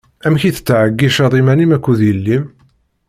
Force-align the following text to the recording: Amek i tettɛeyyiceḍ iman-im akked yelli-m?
Amek 0.25 0.43
i 0.43 0.51
tettɛeyyiceḍ 0.55 1.33
iman-im 1.39 1.71
akked 1.75 1.99
yelli-m? 2.07 2.43